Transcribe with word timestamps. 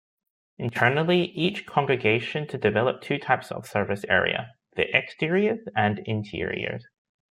Internally 0.57 1.25
each 1.25 1.67
congregation 1.67 2.47
to 2.47 2.57
develop 2.57 3.01
two 3.03 3.19
types 3.19 3.51
of 3.51 3.67
service 3.67 4.03
area: 4.09 4.55
the 4.75 4.89
exteriors 4.97 5.67
and 5.75 5.99
interiors. 6.07 6.87